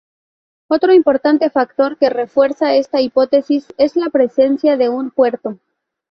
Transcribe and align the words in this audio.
Otro 0.67 0.95
importante 0.95 1.51
factor 1.51 1.95
que 1.99 2.09
refuerza 2.09 2.73
esta 2.73 3.01
hipótesis 3.01 3.67
es 3.77 3.95
la 3.95 4.09
presencia 4.09 4.75
de 4.75 4.89
un 4.89 5.11
puerto. 5.11 5.59